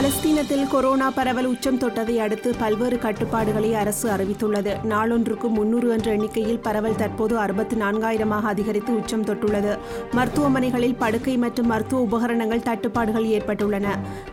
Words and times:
பலஸ்தீனத்தில் 0.00 0.68
corona 0.68 1.10
பரவல் 1.10 1.46
உச்சம் 1.46 1.78
தொட்டதை 1.78 2.16
அடுத்து 2.16 2.54
பல்வேறு 2.58 2.98
கட்டுப்பாடுகளை 2.98 3.74
அரசு 3.74 4.10
அறிவித்துள்ளது. 4.10 4.76
நாளொன்றுக்கு 4.84 5.48
முன்னூறு 5.48 5.88
என்ற 5.88 6.10
எண்ணிக்கையில் 6.10 6.58
பரவல் 6.58 6.96
தற்போது 6.96 7.38
அறுபத்தி 7.38 7.76
நான்காயிரமாக 7.76 8.42
அதிகரித்து 8.42 8.94
உச்சம் 8.94 9.24
தொட்டுள்ளது. 9.24 9.78
மருத்துவமனைகளில் 10.12 10.94
படுக்கை 10.98 11.36
மற்றும் 11.36 11.66
மருத்துவ 11.66 12.02
உபகரணங்கள் 12.02 12.62
தட்டுப்பாடுகள் 12.62 13.24
ஏற்பட்டுள்ளன. 13.24 13.86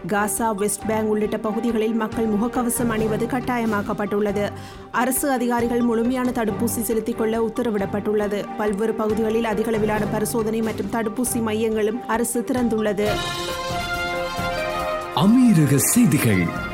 காசா 0.08 0.56
வெஸ்ட் 0.56 0.86
பேங்க் 0.86 1.10
உள்ளிட்ட 1.10 1.38
பகுதிகளில் 1.38 1.94
மக்கள் 1.94 2.28
முகக்கவசம் 2.28 2.90
அணிவது 2.90 3.26
கட்டாயமாக்கப்பட்டுள்ளது. 3.26 4.50
அரசு 4.92 5.32
அதிகாரிகள் 5.32 5.82
முழுமையான 5.82 6.30
தடுப்பூசி 6.30 6.82
செலுத்திக் 6.82 7.18
கொள்ள 7.18 7.40
உத்தரவிடப்பட்டுள்ளது. 7.40 8.46
பல்வேறு 8.58 8.94
பகுதிகளில் 8.94 9.44
அதிகளவிலான 9.44 10.02
பரிசோதனை 10.12 10.62
மற்றும் 10.62 10.92
தடுப்பூசி 10.92 11.42
மையங்களும் 11.42 12.06
அரசு 12.08 12.46
திறந்துள்ளது. 12.48 13.08
அமீரக 15.22 15.78
செய்திகள். 15.78 16.67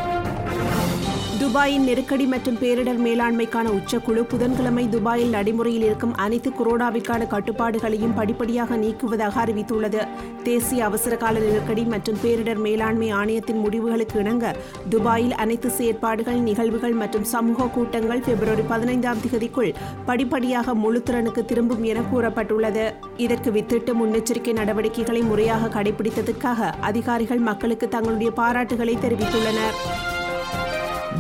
துபாயின் 1.44 1.86
நெருக்கடி 1.88 2.26
மற்றும் 2.26 2.58
பேரிடர் 2.60 3.00
மேலாண்மைக்கான 3.06 3.68
உச்சக்குழு 3.78 4.22
புதன்கிழமை 4.24 4.90
துபாயில் 4.90 5.30
நடைமுறையில் 5.30 5.84
இருக்கும் 5.84 6.16
அனைத்து 6.16 6.50
கொரோனாவிற்கான 6.50 7.28
கட்டுப்பாடுகளையும் 7.28 8.14
படிப்படியாக 8.16 8.76
நீக்குவதாக 8.76 9.36
அறிவித்துள்ளது. 9.44 10.08
தேசிய 10.44 10.86
அவசரகால 10.86 11.40
நெருக்கடி 11.40 11.84
மற்றும் 11.84 12.18
பேரிடர் 12.24 12.56
மேலாண்மை 12.56 13.10
ஆணையத்தின் 13.10 13.58
முடிவுகளுக்கு 13.58 14.20
இணங்க 14.20 14.56
துபாயில் 14.90 15.34
அனைத்து 15.34 15.70
செயற்பாடுகள் 15.70 16.40
நிகழ்வுகள் 16.40 16.92
மற்றும் 16.92 17.24
சமூக 17.24 17.68
கூட்டங்கள் 17.68 18.20
பிப்ரவரி 18.20 18.62
பதினைந்தாம் 18.62 19.18
தேதிக்குள் 19.18 19.74
படிப்படியாக 20.06 20.74
முழுத்திறனுக்கு 20.74 21.46
திரும்பும் 21.46 21.84
என 21.84 22.00
கூறப்பட்டுள்ளது. 22.14 22.94
இதற்கு 23.18 23.52
வித்திட்டு 23.52 23.94
முன்னெச்சரிக்கை 24.02 24.54
நடவடிக்கைகளை 24.54 25.22
முறையாக 25.22 25.68
கடைபிடித்ததற்காக 25.68 26.74
அதிகாரிகள் 26.80 27.38
மக்களுக்கு 27.38 27.88
தங்களுடைய 27.88 28.32
பாராட்டுகளை 28.32 28.98
தெரிவித்துள்ளனர். 28.98 29.78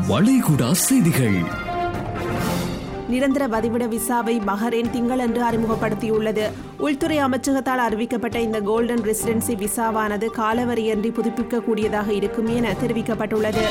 வளைகுடா 0.01 0.71
செய்திகள். 0.71 1.43
நிரந்தர 3.09 3.47
வதிவிட 3.47 3.87
விசாவை 3.87 4.39
பஹ்ரைன் 4.47 4.89
திங்களன்று 4.93 5.41
அறிமுகப்படுத்தியுள்ளது. 5.51 6.51
உள்துறை 6.77 7.23
அமைச்சகத்தால் 7.23 7.83
அறிவிக்கப்பட்ட 7.89 8.35
இந்த 8.35 8.61
கோல்டன் 8.61 8.99
ரெசிடென்சி 8.99 9.55
விசாவானது 9.55 10.27
காலவரையின்றி 10.37 11.11
புதுப்பிக்கக்கூடியதாக 11.11 12.09
இருக்கும் 12.09 12.55
என 12.55 12.71
தெரிவிக்கப்பட்டுள்ளது. 12.71 13.63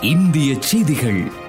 இந்திய 0.00 0.54
செய்திகள். 0.58 1.44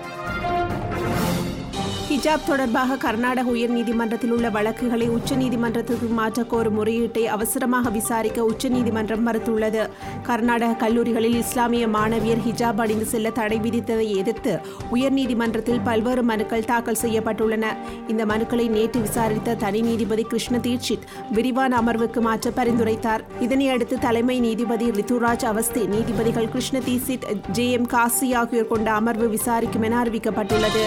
ஹிஜாப் 2.28 2.48
தொடர்பாக 2.48 2.98
கர்நாடக 2.98 3.52
உயர்நீதிமன்றத்தில் 3.52 4.30
உள்ள 4.30 4.50
வழக்குகளை 4.50 5.10
உச்சநீதிமன்றத்திற்கு 5.10 6.08
மாற்றக்கோரும் 6.18 6.78
முறையீட்டை 6.80 7.24
அவசரமாக 7.24 7.90
விசாரிக்க 7.90 8.44
உச்சநீதிமன்றம் 8.44 9.28
மறுத்துள்ளது. 9.28 9.90
கர்நாடக 10.24 10.74
கல்லூரிகளில் 10.74 11.38
இஸ்லாமிய 11.38 11.88
மாணவியர் 11.88 12.42
ஹிஜாப் 12.48 12.82
அணிந்து 12.82 13.06
செல்ல 13.06 13.30
தடை 13.30 13.60
விதித்ததை 13.60 14.16
எதிர்த்து 14.16 14.60
உயர்நீதிமன்றத்தில் 14.94 15.80
பல்வேறு 15.84 16.24
மனுக்கள் 16.24 16.66
தாக்கல் 16.66 16.98
செய்யப்பட்டுள்ளன. 17.02 17.66
இந்த 18.08 18.26
மனுக்களை 18.26 18.70
நேற்று 18.70 19.02
விசாரித்த 19.02 19.56
தனி 19.56 19.82
நீதிபதி 19.82 20.24
கிருஷ்ண 20.24 20.58
தீட்சித் 20.58 21.08
விரிவான 21.32 21.82
அமர்வுக்கு 21.82 22.20
மாற்ற 22.20 22.50
பரிந்துரைத்தார். 22.50 23.26
இதனையடுத்து 23.42 24.00
தலைமை 24.00 24.40
நீதிபதி 24.40 24.90
ரித்துராஜ் 24.90 25.46
அவஸ்தி 25.46 25.86
நீதிபதிகள் 25.86 26.50
கிருஷ்ண 26.50 26.80
தீசித் 26.80 27.28
ஜே 27.52 27.72
எம் 27.72 27.86
காசி 27.86 28.34
ஆகியோர் 28.34 28.68
கொண்ட 28.68 28.92
அமர்வு 28.92 29.30
விசாரிக்கும் 29.30 29.82
என 29.82 30.04
அறிவிக்கப்பட்டுள்ளது. 30.04 30.86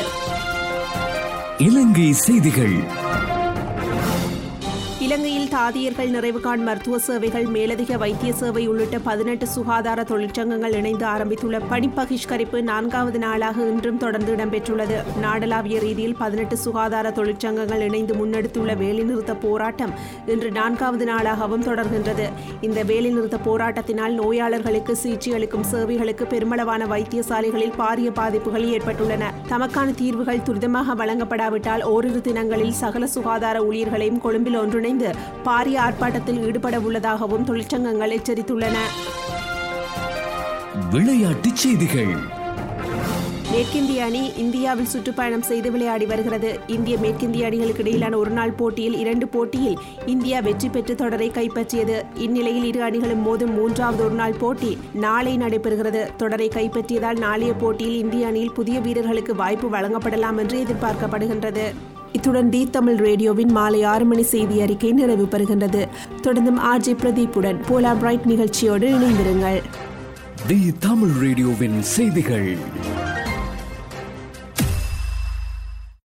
இலங்கை 1.61 2.13
செய்திகள். 2.13 2.77
இலங்கையில் 5.11 5.49
தாதியர்கள் 5.55 6.11
நிறைவுகாண் 6.15 6.63
மருத்துவ 6.67 6.99
சேவைகள் 6.99 7.47
மேலதிக 7.55 7.97
வைத்திய 7.97 8.33
சேவை 8.33 8.69
உள்ளிட்ட 8.69 8.99
பதினெட்டு 8.99 9.47
சுகாதார 9.47 10.03
தொழிற்சங்கங்கள் 10.03 10.75
இணைந்து 10.81 11.07
ஆரம்பித்துள்ள 11.07 11.59
பணிப்பகிஷ்கரிப்பு 11.71 12.63
நான்காவது 12.63 13.19
நாளாக 13.19 13.67
இன்றும் 13.71 13.97
தொடர்ந்து 13.97 14.35
இடம்பெற்றுள்ளது. 14.35 14.97
நாடளாவிய 15.21 15.79
ரீதியில் 15.79 16.15
பதினெட்டு 16.19 16.57
சுகாதார 16.57 17.11
தொழிற்சங்கங்கள் 17.11 17.83
இணைந்து 17.87 18.15
முன்னெடுத்துள்ள 18.15 18.77
வேலைநிறுத்த 18.83 19.35
போராட்டம் 19.35 19.95
இன்று 20.27 20.51
நான்காவது 20.51 21.07
நாளாகவும் 21.13 21.67
தொடர்கின்றது. 21.71 22.29
இந்த 22.61 22.85
வேலைநிறுத்த 22.85 23.41
போராட்டத்தினால் 23.49 24.15
நோயாளர்களுக்கு 24.21 24.97
சிகிச்சை 24.97 25.35
அளிக்கும் 25.35 25.67
சேவைகளுக்கு 25.73 26.27
பெருமளவான 26.27 26.89
வைத்தியசாலைகளில் 26.95 27.77
பாரிய 27.83 28.13
பாதிப்புகள் 28.21 28.69
ஏற்பட்டுள்ளன. 28.77 29.33
தமக்கான 29.49 29.95
தீர்வுகள் 29.95 30.47
துரிதமாக 30.51 30.99
வழங்கப்படாவிட்டால் 31.03 31.85
ஓரிரு 31.97 32.21
தினங்களில் 32.21 32.79
சகல 32.85 33.07
சுகாதார 33.17 33.59
ஊழியர்களையும் 33.61 34.25
கொழும்பில் 34.29 34.61
ஒன்றிணைந்து 34.63 34.99
பாரிய 35.45 35.79
ஆர்ப்பாட்டத்தில் 35.79 36.45
ஈடுபட 36.45 36.81
உள்ளதாகவும் 36.81 37.47
தொழிற்சங்கங்கள் 37.47 38.13
எச்சரித்துள்ளன. 38.13 38.77
விளையாட்டுச் 40.91 41.57
செய்திகள். 41.57 42.39
மேற்கிந்திய 43.53 44.05
அணி 44.05 44.33
இந்தியாவில் 44.37 44.87
சுற்றுப்பயணம் 44.87 45.43
செய்து 45.43 45.71
விளையாடி 45.71 46.07
வருகிறது. 46.07 46.61
இந்திய 46.67 46.97
மேற்கிந்திய 46.97 47.45
அணிகளுக்கு 47.45 47.81
இடையிலான 47.81 48.17
ஒருநாள் 48.17 48.51
போட்டியில் 48.51 48.99
இரண்டு 48.99 49.29
போட்டியில் 49.29 49.79
இந்தியா 50.07 50.41
வெற்றி 50.41 50.69
பெற்று 50.69 50.95
தொடரை 50.95 51.31
கைப்பற்றியது. 51.31 52.03
இந்நிலையில் 52.15 52.65
இரு 52.65 52.83
அணிகளும் 52.83 53.27
மோதும் 53.27 53.55
மூன்றாவது 53.55 54.05
ஒருநாள் 54.05 54.33
போட்டி 54.33 54.79
நாளை 54.93 55.37
நடைபெறுகிறது. 55.37 56.17
தொடரை 56.17 56.49
கைப்பற்றியதால் 56.49 57.19
நாளைய 57.19 57.53
போட்டியில் 57.53 57.99
இந்திய 57.99 58.27
அணியில் 58.27 58.53
புதிய 58.53 58.81
வீரர்களுக்கு 58.81 59.35
வாய்ப்பு 59.35 59.69
வழங்கப்படலாம் 59.69 60.39
என்று 60.39 60.65
எதிர்பார்க்கப்படுகின்றது. 60.65 61.75
இத்துடன் 62.13 62.51
தி 62.51 62.69
தமிழ் 62.71 62.97
ரேடியோவின் 62.97 63.51
மாலை 63.51 63.83
ஆறு 63.83 64.05
மணி 64.05 64.23
செய்தி 64.23 64.61
அறிக்கை 64.61 64.93
நிறைவு 64.93 65.25
பெறுகின்றது. 65.25 65.89
தொடர்ந்தும் 66.23 66.61
ஆர்ஜி 66.73 66.95
பிரதீப்புடன் 67.03 67.61
போலா 67.69 67.99
பிரைட் 67.99 68.25
நிகழ்ச்சியோடு 68.25 68.89
இணைந்திருங்கள். 68.99 69.61
தி 70.47 70.73
தமிழ் 70.79 71.09
ரேடியோவின் 71.09 71.83
செய்திகள். 71.83 72.57